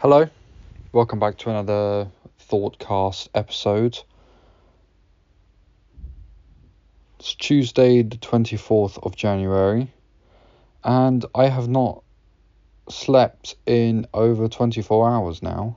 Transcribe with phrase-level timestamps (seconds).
[0.00, 0.26] Hello,
[0.92, 2.10] welcome back to another
[2.48, 3.98] Thoughtcast episode.
[7.18, 9.92] It's Tuesday, the 24th of January,
[10.82, 12.02] and I have not
[12.88, 15.76] slept in over 24 hours now.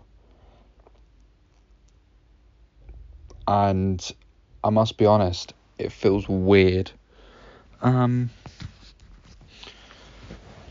[3.45, 4.09] And
[4.63, 6.91] I must be honest, it feels weird.
[7.81, 8.29] Um,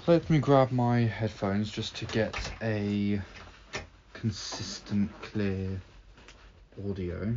[0.07, 3.21] let me grab my headphones just to get a
[4.23, 5.81] consistent, clear
[6.89, 7.35] audio.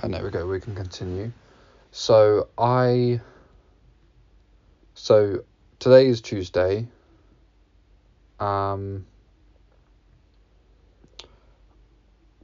[0.00, 1.30] And there we go, we can continue.
[1.92, 3.20] So I
[4.94, 5.44] so
[5.78, 6.88] today is Tuesday.
[8.40, 9.06] Um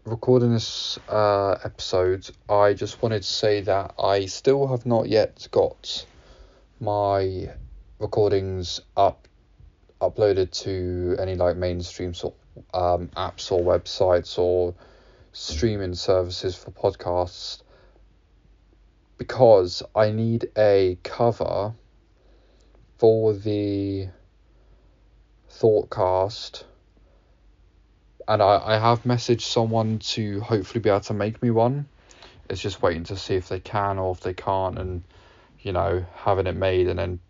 [0.04, 5.46] recording this uh, episode, I just wanted to say that I still have not yet
[5.52, 6.04] got
[6.80, 7.50] my
[8.00, 9.28] recordings up
[10.00, 12.34] uploaded to any like mainstream sort
[12.74, 14.74] um, apps or websites or
[15.30, 17.62] streaming services for podcasts
[19.16, 21.74] because I need a cover
[22.98, 24.08] for the
[25.48, 26.64] Thoughtcast
[28.28, 31.86] and I, I have messaged someone to hopefully be able to make me one.
[32.48, 35.02] It's just waiting to see if they can or if they can't, and
[35.60, 37.20] you know, having it made and then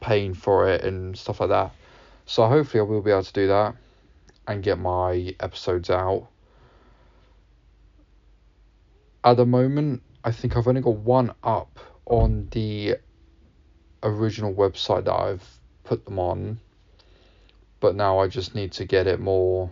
[0.00, 1.72] paying for it and stuff like that.
[2.26, 3.76] So hopefully I will be able to do that
[4.46, 6.28] and get my episodes out.
[9.22, 12.96] At the moment, I think I've only got one up on the
[14.02, 16.58] original website that I've put them on.
[17.80, 19.70] But now I just need to get it more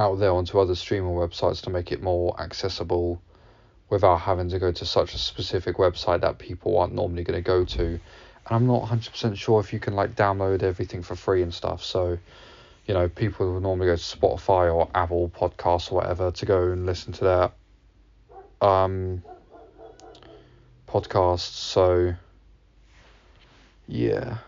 [0.00, 3.20] out there onto other streaming websites to make it more accessible
[3.90, 7.46] without having to go to such a specific website that people aren't normally going to
[7.46, 7.84] go to.
[7.84, 8.00] And
[8.48, 11.84] I'm not 100% sure if you can like download everything for free and stuff.
[11.84, 12.16] So,
[12.86, 16.70] you know, people will normally go to Spotify or Apple Podcasts or whatever to go
[16.70, 17.50] and listen to their
[18.66, 19.22] um
[20.88, 21.52] podcasts.
[21.52, 22.14] So,
[23.86, 24.38] yeah.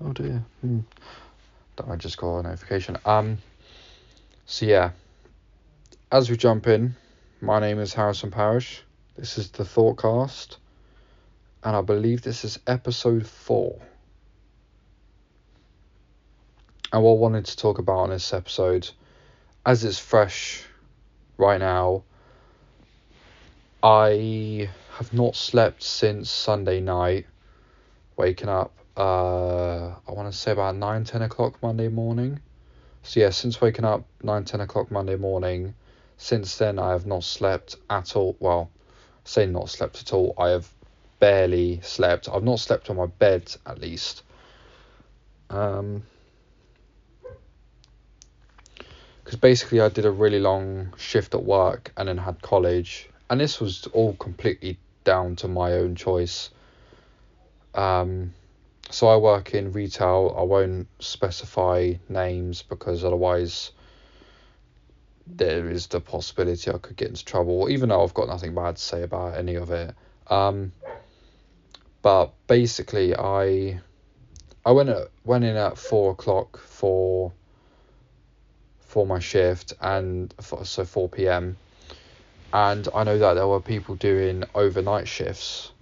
[0.00, 0.42] Oh dear.
[0.60, 0.80] Hmm
[1.78, 2.98] that I just got a notification.
[3.04, 3.38] Um,
[4.46, 4.90] so yeah,
[6.12, 6.94] as we jump in,
[7.40, 8.82] my name is Harrison Parish.
[9.16, 10.58] This is the Thoughtcast,
[11.64, 13.80] and I believe this is episode four.
[16.92, 18.90] And what I wanted to talk about in this episode,
[19.66, 20.64] as it's fresh
[21.36, 22.04] right now,
[23.82, 27.26] I have not slept since Sunday night,
[28.16, 32.40] waking up uh, I want to say about 9, 10 o'clock Monday morning.
[33.04, 35.74] So, yeah, since waking up 9, 10 o'clock Monday morning,
[36.16, 38.36] since then I have not slept at all.
[38.40, 38.70] Well,
[39.24, 40.34] say not slept at all.
[40.36, 40.68] I have
[41.20, 42.28] barely slept.
[42.28, 44.24] I've not slept on my bed at least.
[45.48, 46.02] Um,
[49.22, 53.38] because basically I did a really long shift at work and then had college, and
[53.38, 56.50] this was all completely down to my own choice.
[57.74, 58.32] Um,
[58.90, 60.34] so I work in retail.
[60.38, 63.72] I won't specify names because otherwise
[65.26, 68.76] there is the possibility I could get into trouble, even though I've got nothing bad
[68.76, 69.94] to say about any of it.
[70.28, 70.72] Um,
[72.02, 73.80] but basically, I
[74.64, 77.32] I went at, went in at four o'clock for
[78.80, 81.56] for my shift and for, so four p.m.
[82.52, 85.72] And I know that there were people doing overnight shifts,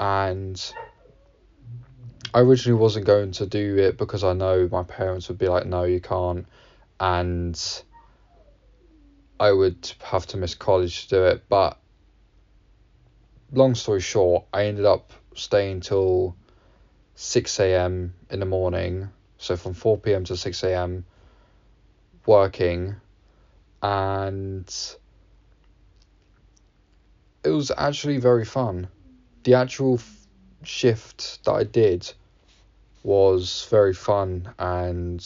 [0.00, 0.74] and
[2.34, 5.66] I originally wasn't going to do it because I know my parents would be like,
[5.66, 6.46] no, you can't,
[7.00, 7.82] and
[9.40, 11.48] I would have to miss college to do it.
[11.48, 11.78] But
[13.52, 16.36] long story short, I ended up staying till
[17.14, 18.14] 6 a.m.
[18.30, 19.08] in the morning,
[19.38, 20.24] so from 4 p.m.
[20.24, 21.04] to 6 a.m.
[22.26, 22.96] working,
[23.82, 24.96] and
[27.42, 28.88] it was actually very fun.
[29.44, 29.98] The actual
[30.62, 32.12] shift that I did
[33.02, 35.24] was very fun and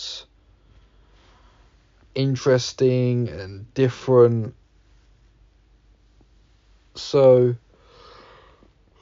[2.15, 4.55] interesting and different.
[6.95, 7.55] So,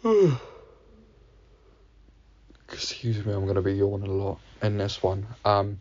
[2.68, 5.26] excuse me, I'm gonna be yawning a lot in this one.
[5.44, 5.80] Um,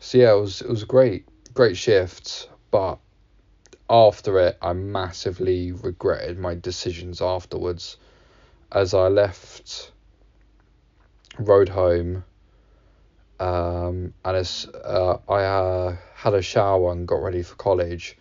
[0.00, 2.98] so yeah, it was it was a great, great shift, but
[3.88, 7.96] after it, I massively regretted my decisions afterwards
[8.72, 9.92] as I left,
[11.38, 12.24] rode home,
[13.38, 18.16] um, and as uh, I uh, had a shower and got ready for college,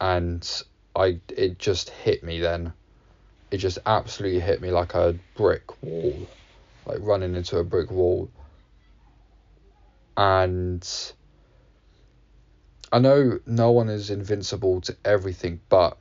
[0.00, 0.46] and
[0.94, 2.72] I it just hit me then.
[3.50, 6.26] It just absolutely hit me like a brick wall,
[6.86, 8.30] like running into a brick wall.
[10.16, 10.86] And
[12.92, 15.96] I know no one is invincible to everything, but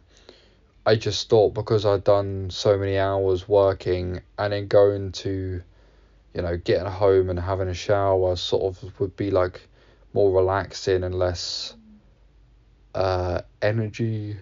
[0.89, 5.61] I just thought because I'd done so many hours working and then going to,
[6.33, 9.61] you know, getting home and having a shower sort of would be like
[10.13, 11.75] more relaxing and less
[12.95, 14.37] uh, energy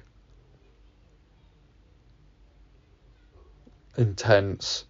[3.97, 4.85] intense.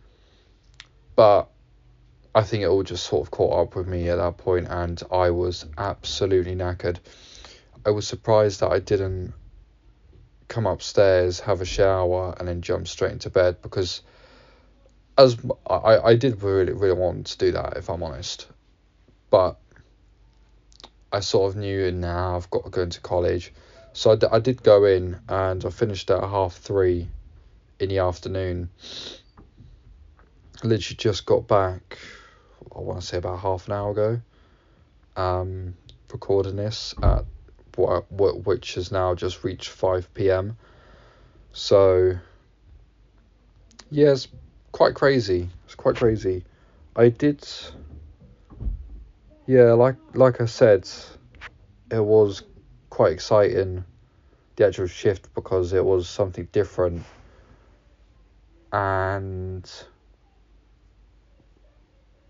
[1.15, 1.49] But
[2.35, 5.01] I think it all just sort of caught up with me at that point, and
[5.11, 6.99] I was absolutely knackered.
[7.83, 9.33] I was surprised that I didn't
[10.47, 14.01] come upstairs, have a shower, and then jump straight into bed because
[15.17, 18.47] as I, I did really really want to do that if I'm honest,
[19.29, 19.57] but
[21.11, 23.53] I sort of knew and now I've got to go into college,
[23.93, 27.07] so I, d- I did go in and I finished at half three
[27.79, 28.69] in the afternoon.
[30.63, 31.97] I literally just got back.
[32.75, 34.21] I want to say about half an hour ago.
[35.15, 35.75] Um,
[36.11, 37.25] recording this at
[37.77, 40.57] which has now just reached 5 p.m.
[41.53, 42.17] So
[43.89, 44.15] yeah,
[44.71, 45.49] quite crazy.
[45.65, 46.43] It's quite crazy.
[46.95, 47.47] I did
[49.45, 50.89] yeah, like like I said,
[51.91, 52.43] it was
[52.89, 53.85] quite exciting
[54.55, 57.03] the actual shift because it was something different
[58.73, 59.71] and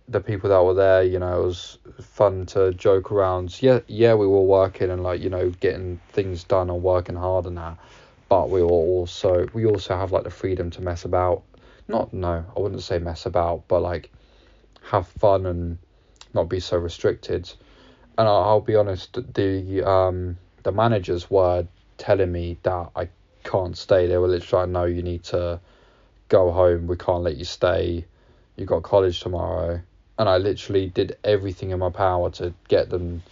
[0.09, 3.62] the people that were there, you know, it was fun to joke around.
[3.62, 7.45] Yeah, yeah, we were working and like you know getting things done and working hard
[7.45, 7.77] and that,
[8.30, 11.44] but we were also we also have like the freedom to mess about.
[11.89, 14.09] Not no, I wouldn't say mess about, but like
[14.81, 15.77] have fun and
[16.33, 17.51] not be so restricted.
[18.18, 21.68] And I'll, I'll be honest, the um the managers were
[21.98, 23.10] telling me that I
[23.44, 24.07] can't stay.
[24.07, 25.60] They were literally like, no, you need to
[26.30, 26.88] go home.
[26.88, 28.06] We can't let you stay.
[28.56, 29.81] You got college tomorrow
[30.17, 33.23] and I literally did everything in my power to get them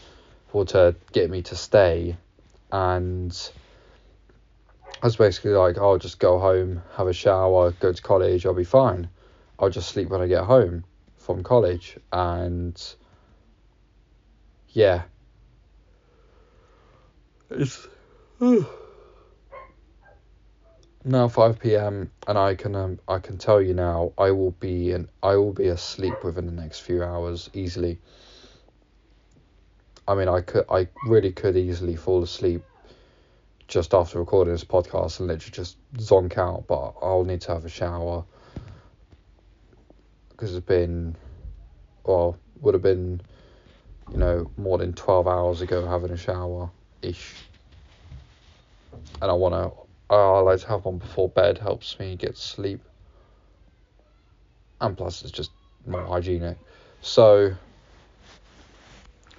[0.54, 2.16] or to get me to stay.
[2.72, 3.52] And
[5.02, 8.54] I was basically like I'll just go home have a shower go to college I'll
[8.54, 9.10] be fine.
[9.60, 10.84] I'll just sleep when I get home
[11.18, 11.98] from college.
[12.12, 12.82] And
[14.70, 15.04] yeah.
[17.50, 17.88] It's
[21.06, 22.12] now 5 p.m.
[22.28, 25.54] and I can um, I can tell you now I will be and I will
[25.54, 28.00] be asleep within the next few hours easily.
[30.08, 32.64] I mean I could I really could easily fall asleep
[33.68, 37.66] just after recording this podcast and literally just zonk out, but I'll need to have
[37.66, 38.24] a shower
[40.30, 41.16] because it's been
[42.04, 43.22] well would have been
[44.12, 46.70] you know more than 12 hours ago having a shower
[47.04, 47.36] ish
[49.22, 52.38] and I want to Oh, I like to have one before bed, helps me get
[52.38, 52.82] sleep.
[54.80, 55.52] And plus, it's just
[55.86, 56.58] more hygienic.
[57.02, 57.54] So,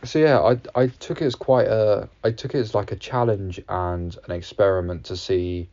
[0.04, 2.96] so yeah, I I took it as quite a I took it as like a
[2.96, 5.68] challenge and an experiment to see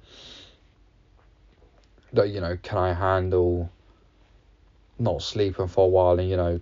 [2.13, 3.71] that you know can I handle
[4.99, 6.59] not sleeping for a while and you know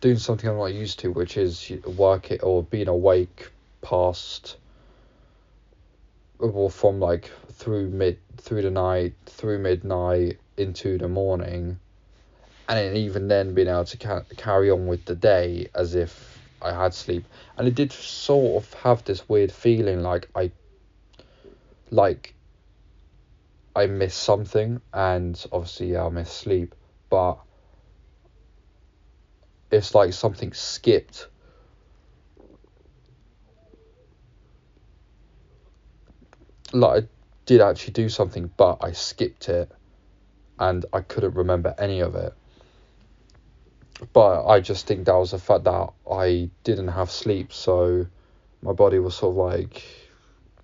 [0.00, 3.50] doing something I'm not used to, which is work it or being awake
[3.82, 4.56] past
[6.40, 11.78] well, from like through mid through the night through midnight into the morning
[12.68, 16.38] and then even then being able to ca- carry on with the day as if
[16.62, 17.24] I had sleep.
[17.56, 20.52] And it did sort of have this weird feeling like I
[21.90, 22.34] like
[23.74, 26.74] I miss something and obviously yeah, I miss sleep
[27.08, 27.38] but
[29.70, 31.28] it's like something skipped
[36.72, 37.08] like I
[37.46, 39.70] did actually do something, but I skipped it,
[40.58, 42.34] and I couldn't remember any of it.
[44.12, 48.06] But I just think that was the fact that I didn't have sleep, so
[48.62, 49.82] my body was sort of like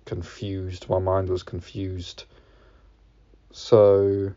[0.05, 0.89] confused.
[0.89, 2.25] My mind was confused.
[3.51, 4.33] So.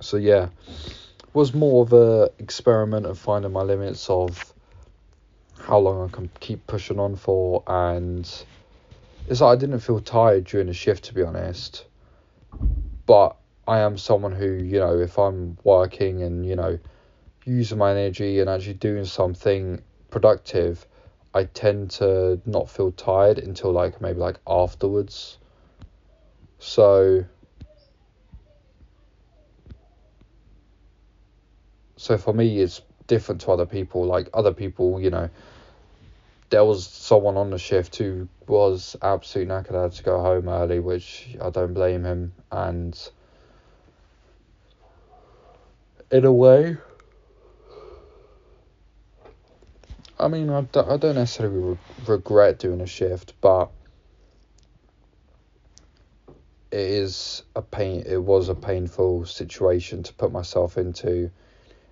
[0.00, 0.48] So yeah
[1.32, 4.52] was more of a experiment of finding my limits of
[5.58, 8.28] how long I can keep pushing on for and
[9.28, 11.84] it's like I didn't feel tired during the shift to be honest.
[13.06, 13.36] But
[13.68, 16.78] I am someone who, you know, if I'm working and, you know,
[17.44, 20.86] using my energy and actually doing something productive,
[21.34, 25.38] I tend to not feel tired until like maybe like afterwards.
[26.58, 27.24] So
[32.00, 34.06] So for me, it's different to other people.
[34.06, 35.28] Like other people, you know,
[36.48, 40.80] there was someone on the shift who was absolutely knackered, had to go home early,
[40.80, 42.32] which I don't blame him.
[42.50, 42.98] And
[46.10, 46.78] in a way,
[50.18, 53.70] I mean, I don't, I don't necessarily re- regret doing a shift, but
[56.72, 58.04] it is a pain.
[58.06, 61.30] It was a painful situation to put myself into,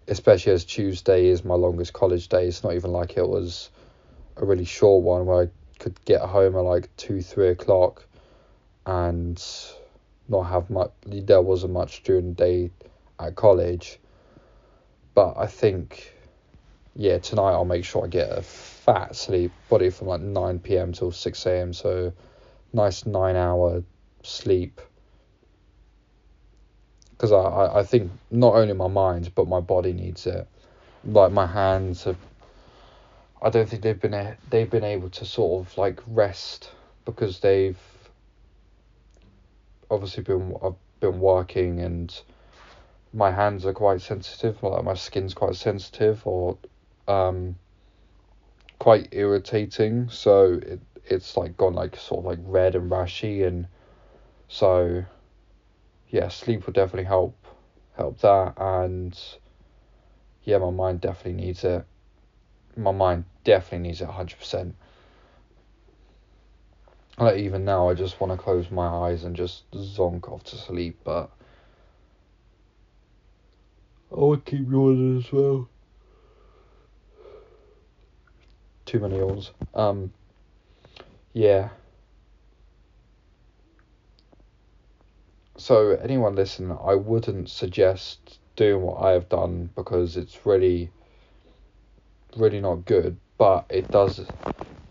[0.09, 2.47] especially as Tuesday is my longest college day.
[2.47, 3.71] It's not even like it was
[4.37, 5.49] a really short one where I
[5.79, 8.05] could get home at like two, three o'clock,
[8.87, 9.43] and
[10.29, 10.91] not have much.
[11.07, 12.71] There wasn't much during the day
[13.21, 13.99] at college,
[15.15, 16.15] but I think
[16.95, 20.93] yeah, tonight I'll make sure I get a fat sleep, body from like 9 p.m.
[20.93, 21.73] till 6 a.m.
[21.73, 22.13] So
[22.73, 23.85] nice nine hour
[24.25, 24.81] sleep.
[27.19, 30.47] Because I, I, think not only my mind, but my body needs it.
[31.05, 32.17] Like my hands have,
[33.43, 36.71] I don't think they've been a, they've been able to sort of like rest
[37.05, 37.79] because they've
[39.91, 42.15] obviously been I've been working and
[43.13, 46.59] my hands are quite sensitive, like my skin's quite sensitive, or
[47.07, 47.57] um,
[48.79, 50.09] quite irritating.
[50.11, 53.67] So it it's like gone like sort of like red and rashy, and
[54.49, 55.05] so
[56.11, 57.37] yeah, sleep will definitely help
[57.97, 59.19] help that, and
[60.45, 61.85] yeah, my mind definitely needs it.
[62.77, 64.75] My mind definitely needs it hundred percent.
[67.19, 70.57] Like even now, I just want to close my eyes and just zonk off to
[70.57, 71.31] sleep, but
[74.13, 75.69] I would keep yawning as well.
[78.89, 79.53] too many yawns.
[79.75, 80.13] Um,
[81.35, 81.69] yeah.
[85.59, 90.91] So anyone listening, I wouldn't suggest doing what I have done because it's really,
[92.37, 93.19] really not good.
[93.39, 94.21] But it does,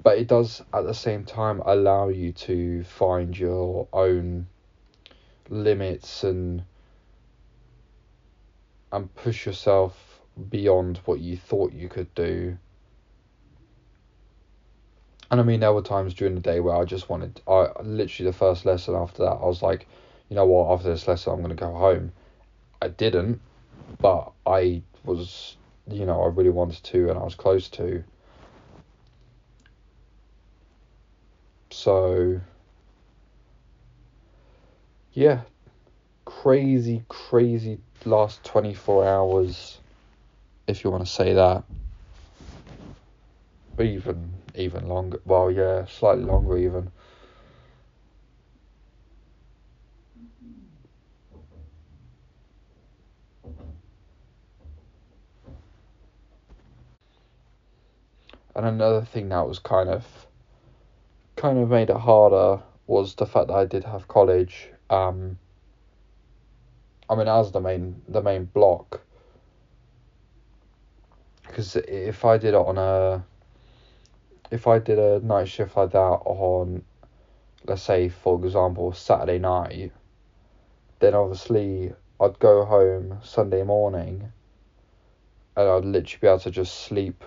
[0.04, 4.48] but it does at the same time allow you to find your own
[5.50, 6.64] limits and
[8.92, 10.20] and push yourself
[10.50, 12.58] beyond what you thought you could do
[15.30, 18.32] and I mean, there were times during the day where I just wanted, I literally
[18.32, 19.86] the first lesson after that, I was like,
[20.30, 22.12] you know what, after this lesson, I'm going to go home.
[22.82, 23.42] I didn't,
[24.00, 25.58] but I was,
[25.90, 28.04] you know, I really wanted to and I was close to.
[31.70, 32.40] So,
[35.14, 35.42] yeah,
[36.26, 39.80] crazy, crazy last 24 hours,
[40.68, 41.64] if you want to say that.
[43.80, 45.22] Even even longer.
[45.26, 46.92] Well, yeah, slightly longer even.
[58.58, 60.04] And another thing that was kind of
[61.36, 64.70] kind of made it harder was the fact that I did have college.
[64.90, 65.38] Um,
[67.08, 69.02] I mean, as the main the main block,
[71.46, 73.24] because if I did it on a
[74.50, 76.84] if I did a night shift like that on,
[77.66, 79.92] let's say, for example, Saturday night,
[80.98, 84.32] then obviously I'd go home Sunday morning
[85.56, 87.24] and I'd literally be able to just sleep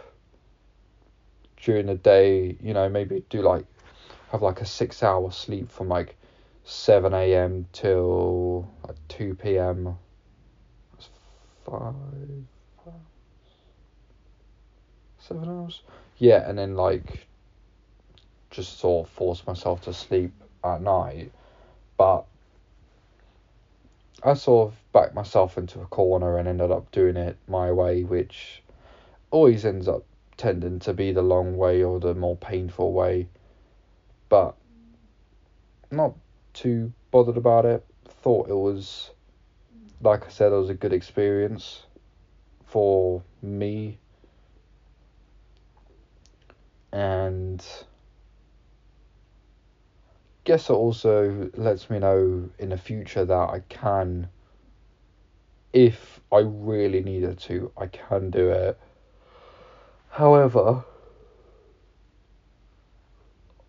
[1.63, 3.65] during the day, you know, maybe do like,
[4.33, 6.17] have like a six hour sleep from like
[6.65, 7.67] 7 a.m.
[7.73, 9.97] till like 2 p.m.
[10.93, 11.09] That's
[15.19, 15.83] seven hours
[16.21, 17.27] yeah, and then like
[18.51, 21.33] just sort of force myself to sleep at night.
[21.97, 22.27] But
[24.23, 28.05] I sort of backed myself into a corner and ended up doing it my way,
[28.05, 28.63] which
[29.31, 30.05] always ends up
[30.41, 33.29] tending to be the long way or the more painful way.
[34.31, 34.55] But
[35.91, 36.15] not
[36.55, 37.85] too bothered about it.
[38.09, 39.11] Thought it was,
[40.01, 41.83] like I said, it was a good experience
[42.65, 43.99] for me
[46.93, 47.65] and
[50.45, 54.29] guess it also lets me know in the future that I can
[55.73, 58.79] if I really needed to I can do it
[60.11, 60.85] however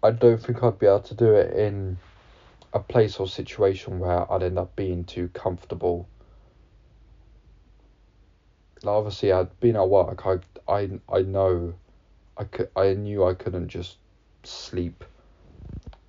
[0.03, 1.97] I don't think I'd be able to do it in
[2.73, 6.07] a place or situation where I'd end up being too comfortable
[8.85, 11.73] obviously I'd been at work I I I know
[12.37, 13.97] I could, I knew I couldn't just
[14.43, 15.03] sleep,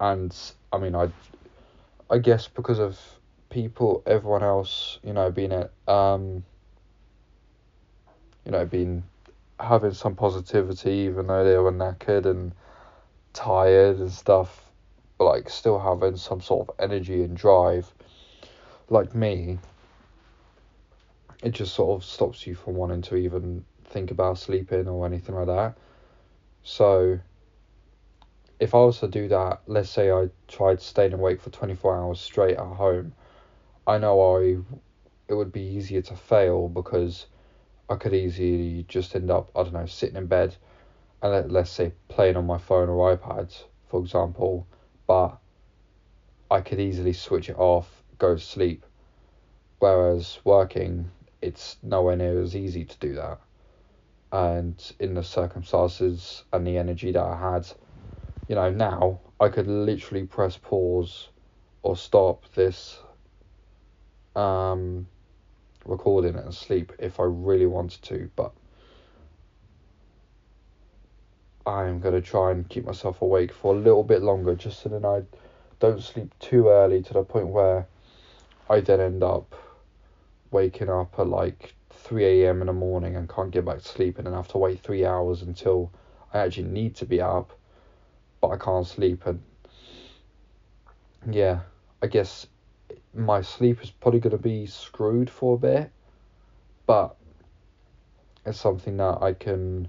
[0.01, 0.35] and
[0.73, 1.11] I mean I,
[2.09, 2.99] I guess because of
[3.51, 6.45] people, everyone else, you know, being at um.
[8.47, 9.05] you know, being
[9.63, 12.53] having some positivity even though they were knackered and
[13.33, 14.71] tired and stuff,
[15.19, 17.93] like still having some sort of energy and drive.
[18.89, 19.59] Like me,
[21.43, 25.35] it just sort of stops you from wanting to even think about sleeping or anything
[25.35, 25.77] like that.
[26.63, 27.19] So,
[28.61, 32.21] if I was to do that, let's say I tried staying awake for 24 hours
[32.21, 33.13] straight at home,
[33.87, 34.59] I know I
[35.29, 37.27] it would be easier to fail because
[37.93, 40.57] I could easily just end up, I don't know, sitting in bed
[41.21, 43.55] and let, let's say playing on my phone or iPad,
[43.89, 44.67] for example,
[45.07, 45.39] but
[46.51, 48.87] I could easily switch it off, go to sleep.
[49.79, 51.11] Whereas working,
[51.43, 53.41] it's nowhere near as easy to do that.
[54.33, 57.67] And in the circumstances and the energy that I had,
[58.49, 61.29] you know, now I could literally press pause
[61.83, 62.99] or stop this
[64.35, 65.07] um,
[65.85, 68.53] recording and sleep if I really wanted to, but
[71.67, 74.89] I'm going to try and keep myself awake for a little bit longer just so
[74.89, 75.23] then I
[75.79, 77.87] don't sleep too early to the point where
[78.69, 79.55] I then end up
[80.51, 82.61] waking up at like 3 a.m.
[82.61, 85.05] in the morning and can't get back to sleep and then have to wait three
[85.05, 85.93] hours until
[86.33, 87.53] I actually need to be up
[88.41, 89.41] but I can't sleep and
[91.31, 91.61] yeah
[92.03, 92.47] I guess
[93.15, 95.91] my sleep is probably going to be screwed for a bit
[96.87, 97.17] but
[98.45, 99.89] it's something that I can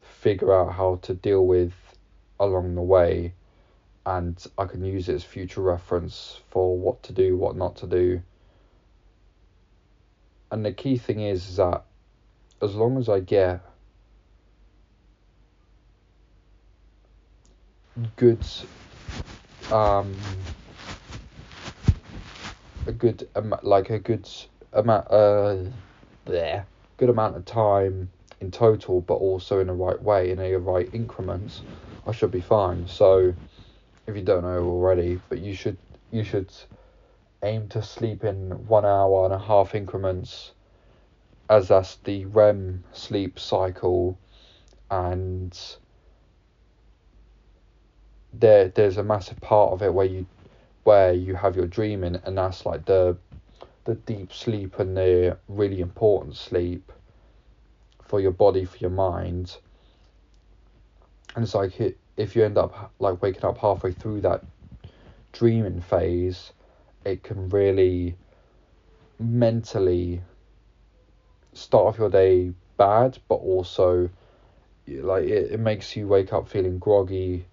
[0.00, 1.72] figure out how to deal with
[2.40, 3.32] along the way
[4.04, 7.86] and I can use it as future reference for what to do, what not to
[7.86, 8.22] do.
[10.50, 11.84] And the key thing is, is that
[12.62, 13.60] as long as I get
[18.16, 18.38] good
[19.72, 20.14] um
[22.88, 24.28] a good um, like a good
[24.72, 25.56] amount uh
[26.24, 26.66] there
[26.98, 30.88] good amount of time in total, but also in the right way, in the right
[30.92, 31.62] increments,
[32.06, 32.86] I should be fine.
[32.86, 33.34] So,
[34.06, 35.76] if you don't know already, but you should
[36.10, 36.52] you should
[37.42, 40.52] aim to sleep in one hour and a half increments,
[41.48, 44.18] as that's the REM sleep cycle,
[44.90, 45.58] and
[48.32, 50.26] there there's a massive part of it where you
[50.88, 53.14] where you have your dreaming, and that's like the
[53.84, 56.90] the deep sleep and the really important sleep
[58.02, 59.58] for your body, for your mind.
[61.34, 64.42] And it's like it, if you end up like waking up halfway through that
[65.32, 66.52] dreaming phase,
[67.04, 68.16] it can really
[69.18, 70.22] mentally
[71.52, 74.08] start off your day bad, but also
[74.86, 77.44] like it, it makes you wake up feeling groggy,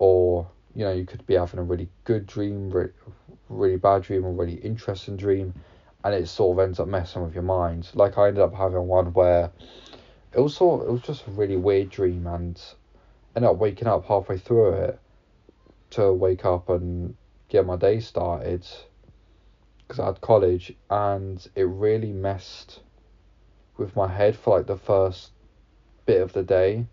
[0.00, 2.92] or you know you could be having a really good dream, really,
[3.48, 5.54] really bad dream, or really interesting dream,
[6.04, 7.88] and it sort of ends up messing with your mind.
[7.94, 9.50] Like I ended up having one where
[10.32, 12.60] it was sort of, it was just a really weird dream and
[13.34, 15.00] ended up waking up halfway through it
[15.90, 17.16] to wake up and
[17.48, 18.64] get my day started
[19.86, 22.80] because I had college and it really messed
[23.76, 25.32] with my head for like the first
[26.06, 26.86] bit of the day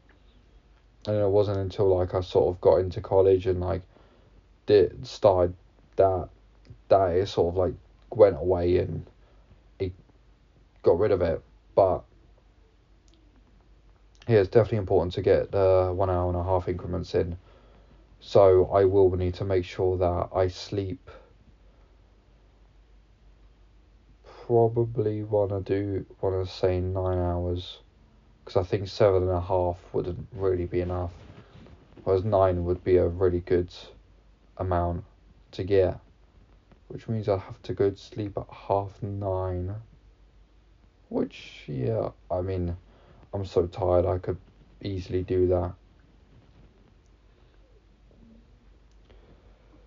[1.07, 3.81] and it wasn't until like I sort of got into college and like
[4.65, 5.55] did started
[5.95, 6.29] that
[6.89, 7.73] that it sort of like
[8.11, 9.05] went away and
[9.79, 9.93] it
[10.83, 11.41] got rid of it
[11.75, 12.03] but
[14.27, 17.37] yeah, it's definitely important to get the one hour and a half increments in.
[18.19, 21.09] So I will need to make sure that I sleep.
[24.45, 27.79] Probably wanna do wanna say nine hours,
[28.47, 31.12] because I think seven and a half wouldn't really be enough.
[32.05, 33.73] Whereas nine would be a really good
[34.55, 35.03] amount
[35.51, 35.99] to get,
[36.88, 39.75] which means I'd have to go to sleep at half nine.
[41.10, 42.77] Which yeah, I mean
[43.33, 44.38] I'm so tired I could
[44.81, 45.73] easily do that.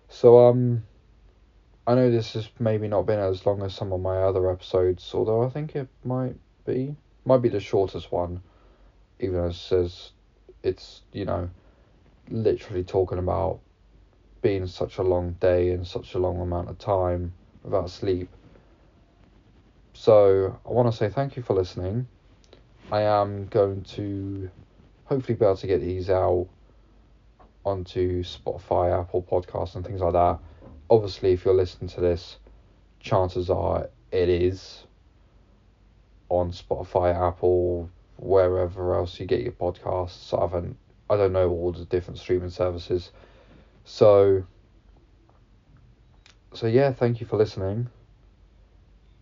[0.07, 0.83] So um
[1.87, 5.09] I know this has maybe not been as long as some of my other episodes,
[5.15, 6.95] although I think it might be.
[7.23, 8.41] Might be the shortest one,
[9.21, 10.11] even though it says
[10.63, 11.49] it's, you know,
[12.29, 13.59] literally talking about
[14.41, 18.29] being such a long day and such a long amount of time without sleep.
[19.93, 22.07] So I want to say thank you for listening.
[22.91, 24.49] I am going to
[25.05, 26.47] hopefully be able to get these out
[27.65, 30.39] onto Spotify, Apple Podcasts, and things like that.
[30.89, 32.37] Obviously, if you're listening to this,
[32.99, 34.83] chances are it is
[36.29, 37.89] on Spotify, Apple,
[38.21, 40.37] wherever else you get your podcasts.
[40.37, 40.77] I haven't,
[41.09, 43.11] I don't know all the different streaming services.
[43.83, 44.43] So,
[46.53, 47.89] so yeah, thank you for listening.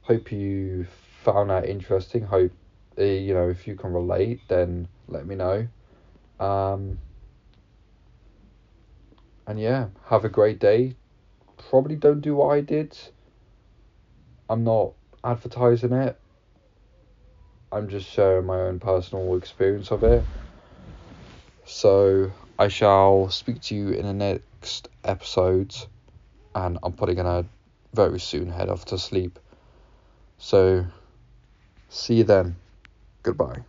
[0.02, 0.86] Hope you
[1.24, 2.24] found that interesting.
[2.24, 2.52] Hope
[3.00, 5.68] uh, you know, if you can relate, then let me know.
[6.40, 7.00] Um,
[9.48, 10.96] and yeah, have a great day.
[11.70, 12.98] Probably don't do what I did.
[14.50, 16.20] I'm not advertising it.
[17.72, 20.24] I'm just sharing my own personal experience of it.
[21.66, 25.76] So I shall speak to you in the next episode,
[26.56, 27.46] and I'm probably gonna
[27.94, 29.38] very soon head off to sleep.
[30.40, 30.86] So
[31.90, 32.56] see you then.
[33.22, 33.69] Goodbye.